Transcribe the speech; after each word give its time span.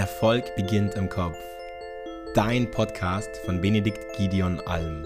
Erfolg 0.00 0.56
beginnt 0.56 0.94
im 0.94 1.10
Kopf. 1.10 1.36
Dein 2.34 2.70
Podcast 2.70 3.36
von 3.44 3.60
Benedikt 3.60 4.16
Gideon 4.16 4.58
Alm. 4.60 5.04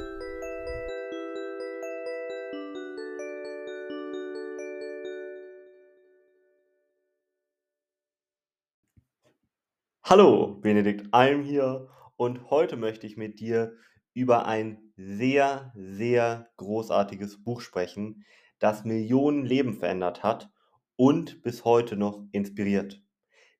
Hallo, 10.04 10.60
Benedikt 10.60 11.12
Alm 11.12 11.42
hier 11.42 11.88
und 12.14 12.48
heute 12.50 12.76
möchte 12.76 13.08
ich 13.08 13.16
mit 13.16 13.40
dir 13.40 13.72
über 14.12 14.46
ein 14.46 14.92
sehr, 14.96 15.72
sehr 15.74 16.50
großartiges 16.56 17.42
Buch 17.42 17.62
sprechen, 17.62 18.24
das 18.60 18.84
Millionen 18.84 19.44
Leben 19.44 19.74
verändert 19.74 20.22
hat 20.22 20.52
und 20.94 21.42
bis 21.42 21.64
heute 21.64 21.96
noch 21.96 22.22
inspiriert. 22.30 23.03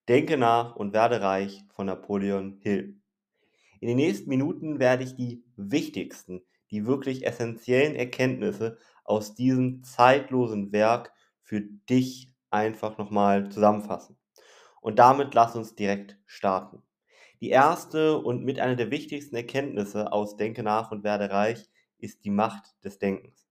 Denke 0.09 0.37
nach 0.37 0.77
und 0.77 0.93
werde 0.93 1.23
reich 1.23 1.65
von 1.75 1.87
Napoleon 1.87 2.59
Hill. 2.61 3.01
In 3.81 3.89
den 3.89 3.97
nächsten 3.97 4.29
Minuten 4.29 4.79
werde 4.79 5.05
ich 5.05 5.15
die 5.15 5.45
wichtigsten, 5.57 6.43
die 6.71 6.87
wirklich 6.87 7.27
essentiellen 7.27 7.95
Erkenntnisse 7.97 8.79
aus 9.05 9.35
diesem 9.35 9.83
zeitlosen 9.83 10.73
Werk 10.73 11.13
für 11.43 11.61
dich 11.61 12.33
einfach 12.51 12.99
nochmal 12.99 13.51
zusammenfassen. 13.51 14.19
Und 14.81 14.99
damit 14.99 15.35
lass 15.35 15.57
uns 15.57 15.75
direkt 15.75 16.19
starten. 16.27 16.83
Die 17.41 17.51
erste 17.51 18.19
und 18.19 18.45
mit 18.45 18.61
einer 18.61 18.77
der 18.77 18.91
wichtigsten 18.91 19.37
Erkenntnisse 19.37 20.13
aus 20.13 20.37
Denke 20.37 20.63
nach 20.63 20.91
und 20.91 21.05
werde 21.05 21.31
reich 21.31 21.69
ist 21.99 22.25
die 22.25 22.31
Macht 22.31 22.75
des 22.85 22.99
Denkens. 22.99 23.47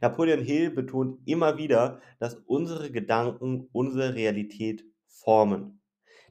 Napoleon 0.00 0.42
Hill 0.42 0.70
betont 0.70 1.20
immer 1.26 1.56
wieder, 1.56 2.00
dass 2.18 2.34
unsere 2.46 2.90
Gedanken 2.90 3.68
unsere 3.72 4.14
Realität 4.14 4.84
formen. 5.06 5.77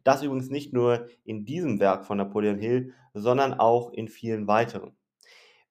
Das 0.04 0.24
übrigens 0.24 0.50
nicht 0.50 0.74
nur 0.74 1.08
in 1.24 1.46
diesem 1.46 1.80
Werk 1.80 2.06
von 2.06 2.18
Napoleon 2.18 2.58
Hill, 2.58 2.94
sondern 3.14 3.54
auch 3.54 3.92
in 3.92 4.08
vielen 4.08 4.48
weiteren. 4.48 4.96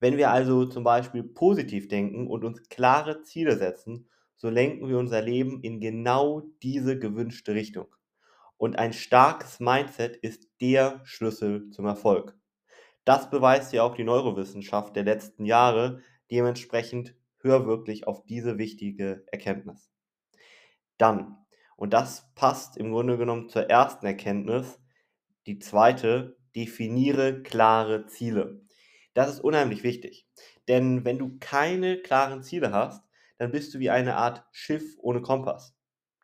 Wenn 0.00 0.16
wir 0.16 0.30
also 0.30 0.66
zum 0.66 0.84
Beispiel 0.84 1.22
positiv 1.22 1.88
denken 1.88 2.26
und 2.26 2.44
uns 2.44 2.68
klare 2.68 3.22
Ziele 3.22 3.56
setzen, 3.56 4.08
so 4.36 4.50
lenken 4.50 4.88
wir 4.88 4.98
unser 4.98 5.22
Leben 5.22 5.62
in 5.62 5.80
genau 5.80 6.42
diese 6.62 6.98
gewünschte 6.98 7.54
Richtung. 7.54 7.86
Und 8.58 8.78
ein 8.78 8.92
starkes 8.92 9.60
Mindset 9.60 10.16
ist 10.16 10.48
der 10.60 11.00
Schlüssel 11.04 11.70
zum 11.70 11.86
Erfolg. 11.86 12.36
Das 13.04 13.30
beweist 13.30 13.72
ja 13.72 13.82
auch 13.82 13.94
die 13.94 14.04
Neurowissenschaft 14.04 14.96
der 14.96 15.04
letzten 15.04 15.44
Jahre. 15.44 16.00
Dementsprechend 16.30 17.14
hör 17.38 17.66
wirklich 17.66 18.06
auf 18.06 18.24
diese 18.24 18.58
wichtige 18.58 19.24
Erkenntnis. 19.30 19.90
Dann 20.98 21.45
und 21.76 21.92
das 21.92 22.32
passt 22.34 22.76
im 22.76 22.90
Grunde 22.90 23.18
genommen 23.18 23.48
zur 23.48 23.68
ersten 23.70 24.06
Erkenntnis. 24.06 24.80
Die 25.46 25.58
zweite, 25.58 26.36
definiere 26.56 27.42
klare 27.42 28.06
Ziele. 28.06 28.62
Das 29.14 29.30
ist 29.30 29.40
unheimlich 29.40 29.82
wichtig. 29.82 30.26
Denn 30.68 31.04
wenn 31.04 31.18
du 31.18 31.36
keine 31.38 31.98
klaren 31.98 32.42
Ziele 32.42 32.72
hast, 32.72 33.04
dann 33.38 33.52
bist 33.52 33.74
du 33.74 33.78
wie 33.78 33.90
eine 33.90 34.16
Art 34.16 34.44
Schiff 34.52 34.96
ohne 34.98 35.20
Kompass. 35.20 35.76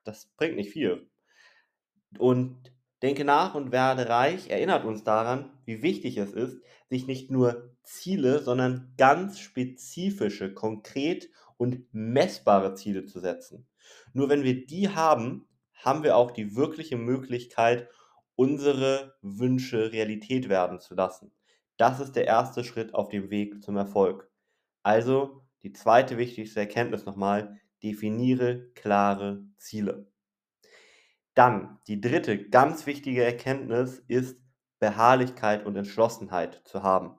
Das 0.05 0.27
bringt 0.37 0.57
nicht 0.57 0.73
viel. 0.73 1.09
Und 2.19 2.73
denke 3.03 3.25
nach 3.25 3.55
und 3.55 3.73
werde 3.73 4.09
reich 4.09 4.51
erinnert 4.51 4.85
uns 4.85 5.05
daran, 5.05 5.51
wie 5.65 5.83
wichtig 5.83 6.17
es 6.17 6.33
ist, 6.33 6.61
sich 6.89 7.07
nicht 7.07 7.31
nur 7.31 7.75
Ziele, 7.83 8.43
sondern 8.43 8.95
ganz 8.97 9.39
spezifische, 9.39 10.53
konkret 10.55 11.31
und 11.57 11.87
messbare 11.93 12.75
Ziele 12.75 13.05
zu 13.07 13.21
setzen. 13.21 13.67
Nur 14.13 14.29
wenn 14.29 14.45
wir 14.45 14.67
die 14.67 14.89
haben, 14.89 15.49
haben 15.75 16.03
wir 16.03 16.17
auch 16.17 16.31
die 16.31 16.55
wirkliche 16.57 16.97
Möglichkeit, 16.97 17.89
unsere 18.35 19.15
Wünsche 19.23 19.93
Realität 19.93 20.49
werden 20.49 20.81
zu 20.81 20.95
lassen. 20.95 21.33
Das 21.77 22.01
ist 22.01 22.13
der 22.13 22.27
erste 22.27 22.65
Schritt 22.65 22.95
auf 22.95 23.09
dem 23.09 23.31
Weg 23.31 23.63
zum 23.63 23.77
Erfolg. 23.77 24.31
Also 24.83 25.43
die 25.63 25.73
zweite 25.73 26.19
wichtigste 26.19 26.61
Erkenntnis 26.61 27.05
nochmal, 27.05 27.61
definiere 27.83 28.71
klare 28.75 29.45
Ziele. 29.57 30.07
Dann 31.35 31.79
die 31.87 32.01
dritte 32.01 32.49
ganz 32.49 32.87
wichtige 32.87 33.25
Erkenntnis 33.25 33.99
ist 34.07 34.41
Beharrlichkeit 34.79 35.65
und 35.65 35.77
Entschlossenheit 35.77 36.63
zu 36.65 36.83
haben. 36.83 37.19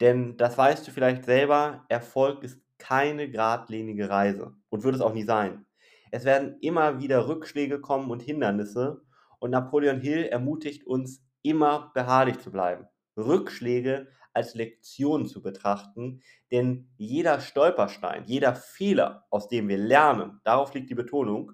Denn 0.00 0.36
das 0.36 0.56
weißt 0.56 0.86
du 0.86 0.90
vielleicht 0.90 1.24
selber, 1.24 1.84
Erfolg 1.88 2.42
ist 2.42 2.60
keine 2.82 3.30
geradlinige 3.30 4.10
Reise 4.10 4.56
und 4.68 4.82
wird 4.82 4.96
es 4.96 5.00
auch 5.00 5.14
nie 5.14 5.22
sein. 5.22 5.66
Es 6.10 6.24
werden 6.24 6.58
immer 6.60 6.98
wieder 6.98 7.28
Rückschläge 7.28 7.80
kommen 7.80 8.10
und 8.10 8.22
Hindernisse 8.22 9.02
und 9.38 9.52
Napoleon 9.52 10.00
Hill 10.00 10.24
ermutigt 10.24 10.84
uns, 10.84 11.24
immer 11.42 11.92
beharrlich 11.94 12.38
zu 12.40 12.50
bleiben. 12.50 12.86
Rückschläge 13.16 14.08
als 14.32 14.54
Lektion 14.54 15.26
zu 15.26 15.42
betrachten, 15.42 16.22
denn 16.50 16.90
jeder 16.96 17.40
Stolperstein, 17.40 18.24
jeder 18.24 18.54
Fehler, 18.54 19.26
aus 19.30 19.48
dem 19.48 19.68
wir 19.68 19.78
lernen, 19.78 20.40
darauf 20.42 20.74
liegt 20.74 20.90
die 20.90 20.94
Betonung, 20.94 21.52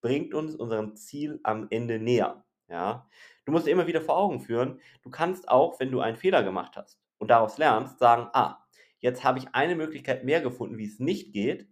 bringt 0.00 0.32
uns 0.32 0.54
unserem 0.54 0.96
Ziel 0.96 1.40
am 1.42 1.66
Ende 1.70 1.98
näher. 1.98 2.44
Ja? 2.68 3.06
Du 3.44 3.52
musst 3.52 3.68
immer 3.68 3.86
wieder 3.86 4.00
vor 4.00 4.16
Augen 4.16 4.40
führen, 4.40 4.80
du 5.02 5.10
kannst 5.10 5.48
auch, 5.48 5.78
wenn 5.78 5.90
du 5.90 6.00
einen 6.00 6.16
Fehler 6.16 6.42
gemacht 6.42 6.76
hast 6.76 6.98
und 7.18 7.28
daraus 7.28 7.58
lernst, 7.58 7.98
sagen, 7.98 8.28
ah, 8.32 8.64
jetzt 9.00 9.24
habe 9.24 9.38
ich 9.38 9.54
eine 9.54 9.74
Möglichkeit 9.74 10.24
mehr 10.24 10.40
gefunden, 10.40 10.78
wie 10.78 10.86
es 10.86 10.98
nicht 10.98 11.32
geht, 11.32 11.68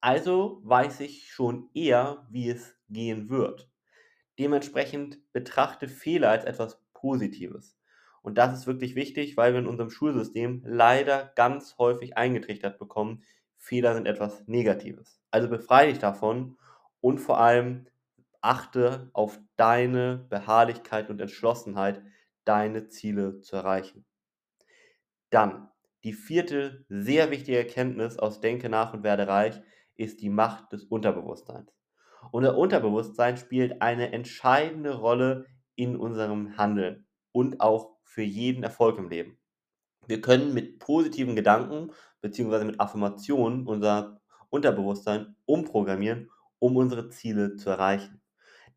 also 0.00 0.60
weiß 0.64 1.00
ich 1.00 1.30
schon 1.30 1.70
eher, 1.74 2.26
wie 2.30 2.50
es 2.50 2.76
gehen 2.88 3.28
wird. 3.28 3.70
Dementsprechend 4.38 5.20
betrachte 5.32 5.88
Fehler 5.88 6.30
als 6.30 6.44
etwas 6.44 6.80
Positives. 6.94 7.76
Und 8.22 8.36
das 8.38 8.58
ist 8.58 8.66
wirklich 8.66 8.94
wichtig, 8.94 9.36
weil 9.36 9.52
wir 9.52 9.60
in 9.60 9.66
unserem 9.66 9.90
Schulsystem 9.90 10.62
leider 10.64 11.32
ganz 11.36 11.76
häufig 11.78 12.16
eingetrichtert 12.16 12.78
bekommen, 12.78 13.22
Fehler 13.56 13.94
sind 13.94 14.06
etwas 14.06 14.46
Negatives. 14.46 15.20
Also 15.30 15.48
befreie 15.48 15.88
dich 15.88 15.98
davon 15.98 16.56
und 17.00 17.18
vor 17.18 17.38
allem 17.38 17.86
achte 18.40 19.10
auf 19.12 19.38
deine 19.56 20.26
Beharrlichkeit 20.30 21.10
und 21.10 21.20
Entschlossenheit, 21.20 22.02
deine 22.44 22.88
Ziele 22.88 23.40
zu 23.40 23.56
erreichen. 23.56 24.06
Dann 25.28 25.68
die 26.04 26.12
vierte 26.12 26.84
sehr 26.88 27.30
wichtige 27.30 27.58
Erkenntnis 27.58 28.18
aus 28.18 28.40
Denke 28.40 28.68
nach 28.68 28.94
und 28.94 29.02
werde 29.02 29.28
reich 29.28 29.60
ist 29.96 30.22
die 30.22 30.30
Macht 30.30 30.72
des 30.72 30.84
Unterbewusstseins. 30.84 31.72
Unser 32.32 32.56
Unterbewusstsein 32.56 33.36
spielt 33.36 33.82
eine 33.82 34.12
entscheidende 34.12 34.94
Rolle 34.94 35.46
in 35.74 35.96
unserem 35.96 36.56
Handeln 36.56 37.06
und 37.32 37.60
auch 37.60 37.96
für 38.04 38.22
jeden 38.22 38.62
Erfolg 38.62 38.98
im 38.98 39.08
Leben. 39.08 39.38
Wir 40.06 40.20
können 40.20 40.54
mit 40.54 40.78
positiven 40.78 41.36
Gedanken 41.36 41.92
bzw. 42.20 42.64
mit 42.64 42.80
Affirmationen 42.80 43.66
unser 43.66 44.20
Unterbewusstsein 44.48 45.36
umprogrammieren, 45.44 46.30
um 46.58 46.76
unsere 46.76 47.10
Ziele 47.10 47.56
zu 47.56 47.70
erreichen. 47.70 48.20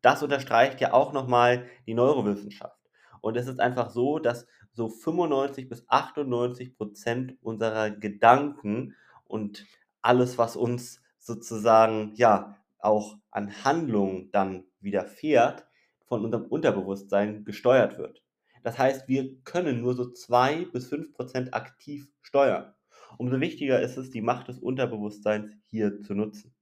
Das 0.02 0.22
unterstreicht 0.22 0.80
ja 0.80 0.92
auch 0.92 1.12
nochmal 1.12 1.66
die 1.86 1.94
Neurowissenschaft. 1.94 2.78
Und 3.20 3.36
es 3.36 3.46
ist 3.46 3.58
einfach 3.58 3.90
so, 3.90 4.18
dass 4.18 4.46
so 4.74 4.88
95 4.88 5.68
bis 5.68 5.84
98 5.88 6.76
Prozent 6.76 7.36
unserer 7.40 7.90
Gedanken 7.90 8.94
und 9.24 9.66
alles, 10.02 10.36
was 10.36 10.56
uns 10.56 11.00
sozusagen 11.18 12.12
ja 12.16 12.56
auch 12.78 13.16
an 13.30 13.64
Handlungen 13.64 14.30
dann 14.30 14.64
widerfährt, 14.80 15.66
von 16.06 16.24
unserem 16.24 16.46
Unterbewusstsein 16.46 17.44
gesteuert 17.44 17.98
wird. 17.98 18.22
Das 18.62 18.78
heißt, 18.78 19.08
wir 19.08 19.36
können 19.44 19.80
nur 19.80 19.94
so 19.94 20.10
2 20.10 20.66
bis 20.66 20.88
5 20.88 21.12
Prozent 21.14 21.54
aktiv 21.54 22.08
steuern. 22.22 22.74
Umso 23.16 23.40
wichtiger 23.40 23.80
ist 23.80 23.96
es, 23.96 24.10
die 24.10 24.22
Macht 24.22 24.48
des 24.48 24.58
Unterbewusstseins 24.58 25.52
hier 25.70 26.00
zu 26.02 26.14
nutzen. 26.14 26.54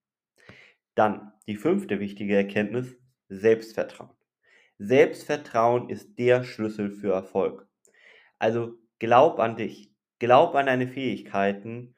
Dann 0.94 1.32
die 1.46 1.56
fünfte 1.56 1.98
wichtige 2.00 2.36
Erkenntnis, 2.36 2.94
Selbstvertrauen. 3.28 4.10
Selbstvertrauen 4.78 5.88
ist 5.88 6.18
der 6.18 6.44
Schlüssel 6.44 6.90
für 6.90 7.12
Erfolg. 7.12 7.66
Also 8.42 8.74
glaub 8.98 9.38
an 9.38 9.54
dich, 9.54 9.94
glaub 10.18 10.56
an 10.56 10.66
deine 10.66 10.88
Fähigkeiten 10.88 11.94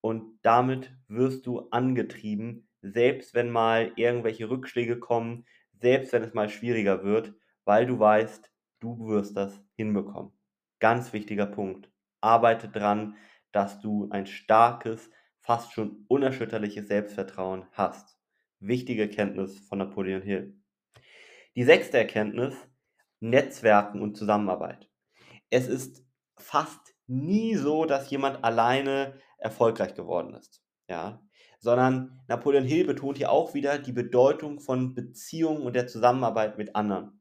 und 0.00 0.38
damit 0.42 0.96
wirst 1.08 1.44
du 1.44 1.70
angetrieben, 1.70 2.68
selbst 2.82 3.34
wenn 3.34 3.50
mal 3.50 3.90
irgendwelche 3.96 4.48
Rückschläge 4.48 5.00
kommen, 5.00 5.44
selbst 5.72 6.12
wenn 6.12 6.22
es 6.22 6.34
mal 6.34 6.48
schwieriger 6.48 7.02
wird, 7.02 7.34
weil 7.64 7.84
du 7.84 7.98
weißt, 7.98 8.48
du 8.78 9.08
wirst 9.08 9.36
das 9.36 9.60
hinbekommen. 9.74 10.30
Ganz 10.78 11.12
wichtiger 11.12 11.46
Punkt. 11.46 11.90
Arbeite 12.20 12.68
dran, 12.68 13.16
dass 13.50 13.80
du 13.80 14.08
ein 14.10 14.28
starkes, 14.28 15.10
fast 15.40 15.72
schon 15.72 16.04
unerschütterliches 16.06 16.86
Selbstvertrauen 16.86 17.66
hast. 17.72 18.16
Wichtige 18.60 19.02
Erkenntnis 19.02 19.58
von 19.58 19.80
Napoleon 19.80 20.22
Hill. 20.22 20.56
Die 21.56 21.64
sechste 21.64 21.98
Erkenntnis, 21.98 22.54
Netzwerken 23.18 24.00
und 24.00 24.16
Zusammenarbeit. 24.16 24.87
Es 25.50 25.68
ist 25.68 26.04
fast 26.36 26.94
nie 27.06 27.54
so, 27.56 27.84
dass 27.84 28.10
jemand 28.10 28.44
alleine 28.44 29.18
erfolgreich 29.38 29.94
geworden 29.94 30.34
ist. 30.34 30.62
Ja, 30.88 31.22
sondern 31.58 32.20
Napoleon 32.28 32.64
Hill 32.64 32.86
betont 32.86 33.18
hier 33.18 33.30
auch 33.30 33.54
wieder 33.54 33.78
die 33.78 33.92
Bedeutung 33.92 34.60
von 34.60 34.94
Beziehungen 34.94 35.62
und 35.62 35.74
der 35.74 35.86
Zusammenarbeit 35.86 36.56
mit 36.58 36.76
anderen. 36.76 37.20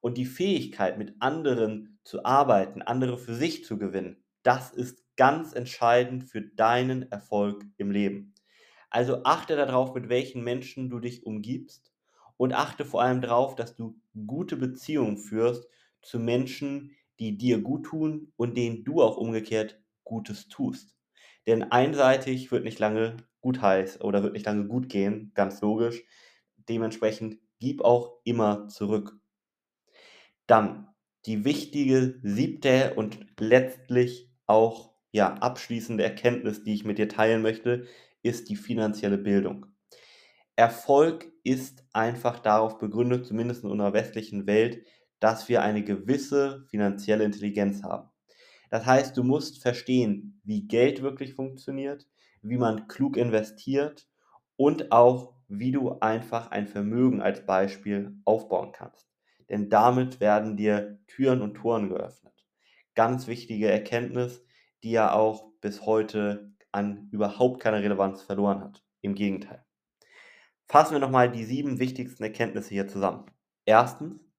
Und 0.00 0.16
die 0.16 0.26
Fähigkeit, 0.26 0.98
mit 0.98 1.14
anderen 1.20 1.98
zu 2.04 2.24
arbeiten, 2.24 2.82
andere 2.82 3.18
für 3.18 3.34
sich 3.34 3.64
zu 3.64 3.78
gewinnen, 3.78 4.24
das 4.42 4.70
ist 4.72 5.04
ganz 5.16 5.52
entscheidend 5.52 6.24
für 6.24 6.40
deinen 6.40 7.10
Erfolg 7.10 7.64
im 7.76 7.90
Leben. 7.90 8.34
Also 8.88 9.24
achte 9.24 9.56
darauf, 9.56 9.94
mit 9.94 10.08
welchen 10.08 10.42
Menschen 10.42 10.88
du 10.88 10.98
dich 10.98 11.26
umgibst 11.26 11.92
und 12.36 12.54
achte 12.54 12.84
vor 12.84 13.02
allem 13.02 13.20
darauf, 13.20 13.54
dass 13.54 13.76
du 13.76 14.00
gute 14.26 14.56
Beziehungen 14.56 15.18
führst 15.18 15.68
zu 16.02 16.18
Menschen, 16.18 16.96
die 17.20 17.36
dir 17.38 17.60
gut 17.60 17.84
tun 17.86 18.32
und 18.36 18.56
denen 18.56 18.84
du 18.84 19.02
auch 19.02 19.16
umgekehrt 19.16 19.80
Gutes 20.04 20.48
tust. 20.48 20.96
Denn 21.46 21.70
einseitig 21.70 22.50
wird 22.50 22.64
nicht 22.64 22.78
lange 22.78 23.18
gut 23.40 23.62
heiß 23.62 24.00
oder 24.00 24.22
wird 24.22 24.32
nicht 24.32 24.46
lange 24.46 24.66
gut 24.66 24.88
gehen, 24.88 25.32
ganz 25.34 25.60
logisch. 25.60 26.02
Dementsprechend 26.68 27.38
gib 27.58 27.82
auch 27.82 28.20
immer 28.24 28.68
zurück. 28.68 29.18
Dann 30.46 30.88
die 31.26 31.44
wichtige 31.44 32.18
siebte 32.22 32.94
und 32.94 33.26
letztlich 33.38 34.30
auch 34.46 34.94
ja 35.12 35.34
abschließende 35.34 36.02
Erkenntnis, 36.02 36.64
die 36.64 36.74
ich 36.74 36.84
mit 36.84 36.98
dir 36.98 37.08
teilen 37.08 37.42
möchte, 37.42 37.86
ist 38.22 38.48
die 38.48 38.56
finanzielle 38.56 39.18
Bildung. 39.18 39.66
Erfolg 40.56 41.32
ist 41.42 41.84
einfach 41.92 42.38
darauf 42.38 42.78
begründet, 42.78 43.26
zumindest 43.26 43.64
in 43.64 43.70
unserer 43.70 43.92
westlichen 43.92 44.46
Welt, 44.46 44.84
dass 45.20 45.48
wir 45.48 45.62
eine 45.62 45.84
gewisse 45.84 46.64
finanzielle 46.68 47.24
Intelligenz 47.24 47.82
haben. 47.82 48.08
Das 48.70 48.86
heißt, 48.86 49.16
du 49.16 49.22
musst 49.22 49.62
verstehen, 49.62 50.40
wie 50.44 50.66
Geld 50.66 51.02
wirklich 51.02 51.34
funktioniert, 51.34 52.08
wie 52.42 52.56
man 52.56 52.88
klug 52.88 53.16
investiert 53.16 54.08
und 54.56 54.92
auch, 54.92 55.34
wie 55.48 55.72
du 55.72 55.98
einfach 56.00 56.50
ein 56.50 56.66
Vermögen 56.66 57.20
als 57.20 57.44
Beispiel 57.44 58.16
aufbauen 58.24 58.72
kannst. 58.72 59.10
Denn 59.48 59.68
damit 59.68 60.20
werden 60.20 60.56
dir 60.56 61.00
Türen 61.08 61.42
und 61.42 61.54
Toren 61.54 61.88
geöffnet. 61.88 62.46
Ganz 62.94 63.26
wichtige 63.26 63.68
Erkenntnis, 63.68 64.44
die 64.84 64.92
ja 64.92 65.12
auch 65.12 65.50
bis 65.60 65.84
heute 65.84 66.52
an 66.72 67.08
überhaupt 67.10 67.60
keine 67.60 67.82
Relevanz 67.82 68.22
verloren 68.22 68.60
hat. 68.60 68.84
Im 69.02 69.14
Gegenteil. 69.14 69.64
Fassen 70.66 70.92
wir 70.92 71.00
nochmal 71.00 71.32
die 71.32 71.44
sieben 71.44 71.80
wichtigsten 71.80 72.22
Erkenntnisse 72.22 72.68
hier 72.68 72.86
zusammen. 72.86 73.26
Erstens, 73.64 74.29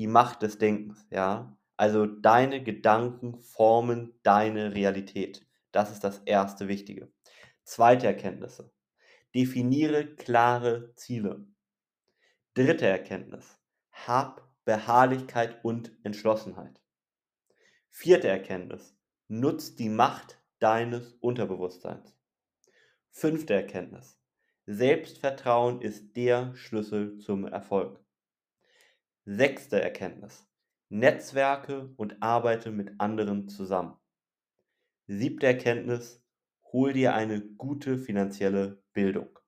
die 0.00 0.06
Macht 0.06 0.40
des 0.40 0.56
Denkens, 0.56 1.06
ja. 1.10 1.54
Also 1.76 2.06
deine 2.06 2.62
Gedanken 2.62 3.38
formen 3.42 4.18
deine 4.22 4.74
Realität. 4.74 5.46
Das 5.72 5.92
ist 5.92 6.02
das 6.02 6.20
erste 6.24 6.68
Wichtige. 6.68 7.12
Zweite 7.64 8.06
Erkenntnisse. 8.06 8.72
Definiere 9.34 10.06
klare 10.16 10.94
Ziele. 10.94 11.46
Dritte 12.54 12.86
Erkenntnis. 12.86 13.58
Hab 13.92 14.48
Beharrlichkeit 14.64 15.62
und 15.66 15.92
Entschlossenheit. 16.02 16.80
Vierte 17.90 18.28
Erkenntnis. 18.28 18.96
Nutz 19.28 19.76
die 19.76 19.90
Macht 19.90 20.40
deines 20.60 21.12
Unterbewusstseins. 21.20 22.16
Fünfte 23.10 23.52
Erkenntnis. 23.52 24.18
Selbstvertrauen 24.64 25.82
ist 25.82 26.16
der 26.16 26.56
Schlüssel 26.56 27.18
zum 27.18 27.46
Erfolg. 27.46 28.00
Sechste 29.26 29.82
Erkenntnis. 29.82 30.48
Netzwerke 30.88 31.92
und 31.98 32.22
arbeite 32.22 32.70
mit 32.70 32.98
anderen 32.98 33.48
zusammen. 33.48 33.96
Siebte 35.08 35.46
Erkenntnis, 35.46 36.24
hol 36.72 36.94
dir 36.94 37.14
eine 37.14 37.42
gute 37.42 37.98
finanzielle 37.98 38.82
Bildung. 38.94 39.38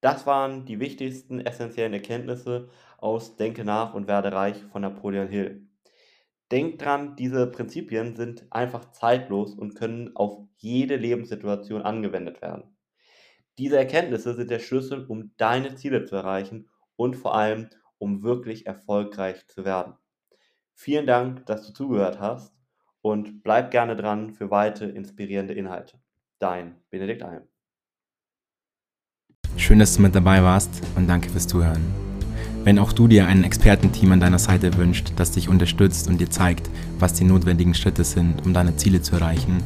Das 0.00 0.26
waren 0.26 0.66
die 0.66 0.80
wichtigsten 0.80 1.40
essentiellen 1.40 1.92
Erkenntnisse 1.92 2.68
aus 2.98 3.36
Denke 3.36 3.64
nach 3.64 3.94
und 3.94 4.08
werde 4.08 4.32
reich 4.32 4.60
von 4.72 4.82
Napoleon 4.82 5.28
Hill. 5.28 5.68
Denk 6.50 6.80
dran, 6.80 7.14
diese 7.14 7.46
Prinzipien 7.46 8.16
sind 8.16 8.46
einfach 8.50 8.90
zeitlos 8.90 9.54
und 9.54 9.76
können 9.76 10.16
auf 10.16 10.48
jede 10.56 10.96
Lebenssituation 10.96 11.82
angewendet 11.82 12.42
werden. 12.42 12.76
Diese 13.56 13.78
Erkenntnisse 13.78 14.34
sind 14.34 14.50
der 14.50 14.58
Schlüssel, 14.58 15.06
um 15.06 15.32
deine 15.36 15.76
Ziele 15.76 16.04
zu 16.04 16.16
erreichen 16.16 16.68
und 16.96 17.14
vor 17.14 17.36
allem, 17.36 17.70
um 17.98 18.22
wirklich 18.22 18.66
erfolgreich 18.66 19.46
zu 19.48 19.64
werden. 19.64 19.94
Vielen 20.74 21.06
Dank, 21.06 21.46
dass 21.46 21.66
du 21.66 21.72
zugehört 21.72 22.20
hast 22.20 22.54
und 23.00 23.42
bleib 23.42 23.70
gerne 23.70 23.96
dran 23.96 24.32
für 24.32 24.50
weitere 24.50 24.90
inspirierende 24.90 25.54
Inhalte. 25.54 25.98
Dein 26.38 26.76
Benedikt 26.90 27.22
Alm. 27.22 27.48
Schön, 29.56 29.78
dass 29.78 29.96
du 29.96 30.02
mit 30.02 30.14
dabei 30.14 30.42
warst 30.42 30.82
und 30.96 31.08
danke 31.08 31.30
fürs 31.30 31.48
Zuhören. 31.48 31.82
Wenn 32.64 32.78
auch 32.78 32.92
du 32.92 33.08
dir 33.08 33.26
ein 33.26 33.44
Expertenteam 33.44 34.12
an 34.12 34.20
deiner 34.20 34.40
Seite 34.40 34.76
wünscht, 34.76 35.12
das 35.16 35.30
dich 35.30 35.48
unterstützt 35.48 36.08
und 36.08 36.20
dir 36.20 36.28
zeigt, 36.28 36.68
was 36.98 37.14
die 37.14 37.24
notwendigen 37.24 37.72
Schritte 37.74 38.02
sind, 38.02 38.44
um 38.44 38.52
deine 38.52 38.74
Ziele 38.76 39.00
zu 39.00 39.14
erreichen, 39.14 39.62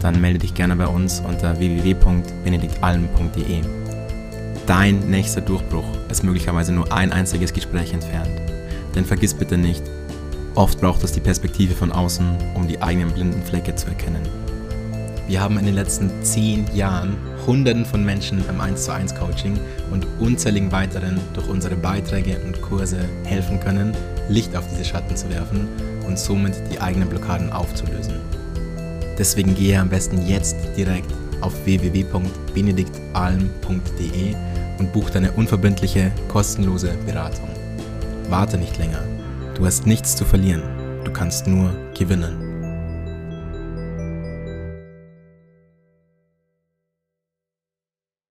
dann 0.00 0.20
melde 0.20 0.38
dich 0.38 0.54
gerne 0.54 0.76
bei 0.76 0.86
uns 0.86 1.18
unter 1.20 1.58
www.benediktalm.de. 1.58 3.83
Dein 4.66 5.10
nächster 5.10 5.42
Durchbruch 5.42 5.84
ist 6.08 6.24
möglicherweise 6.24 6.72
nur 6.72 6.90
ein 6.90 7.12
einziges 7.12 7.52
Gespräch 7.52 7.92
entfernt. 7.92 8.40
Denn 8.94 9.04
vergiss 9.04 9.34
bitte 9.34 9.58
nicht, 9.58 9.82
oft 10.54 10.80
braucht 10.80 11.04
es 11.04 11.12
die 11.12 11.20
Perspektive 11.20 11.74
von 11.74 11.92
außen, 11.92 12.24
um 12.54 12.66
die 12.66 12.80
eigenen 12.80 13.12
blinden 13.12 13.42
Flecke 13.42 13.74
zu 13.74 13.88
erkennen. 13.88 14.22
Wir 15.26 15.42
haben 15.42 15.58
in 15.58 15.66
den 15.66 15.74
letzten 15.74 16.10
zehn 16.22 16.64
Jahren 16.74 17.14
Hunderten 17.46 17.84
von 17.84 18.02
Menschen 18.02 18.42
im 18.48 18.58
1 18.58 18.84
zu 18.84 18.94
1 18.94 19.14
Coaching 19.14 19.58
und 19.90 20.06
unzähligen 20.18 20.72
weiteren 20.72 21.20
durch 21.34 21.46
unsere 21.46 21.76
Beiträge 21.76 22.38
und 22.46 22.62
Kurse 22.62 23.00
helfen 23.24 23.60
können, 23.60 23.94
Licht 24.30 24.56
auf 24.56 24.64
diese 24.70 24.86
Schatten 24.86 25.14
zu 25.14 25.28
werfen 25.28 25.68
und 26.06 26.18
somit 26.18 26.54
die 26.72 26.80
eigenen 26.80 27.10
Blockaden 27.10 27.52
aufzulösen. 27.52 28.14
Deswegen 29.18 29.54
gehe 29.54 29.78
am 29.78 29.90
besten 29.90 30.26
jetzt 30.26 30.56
direkt 30.74 31.12
auf 31.42 31.52
www.benediktalm.de 31.66 34.53
und 34.78 34.92
buch 34.92 35.10
deine 35.10 35.32
unverbindliche, 35.32 36.12
kostenlose 36.28 36.94
Beratung. 37.06 37.48
Warte 38.28 38.58
nicht 38.58 38.78
länger. 38.78 39.02
Du 39.54 39.64
hast 39.66 39.86
nichts 39.86 40.16
zu 40.16 40.24
verlieren. 40.24 40.62
Du 41.04 41.12
kannst 41.12 41.46
nur 41.46 41.70
gewinnen. 41.96 42.43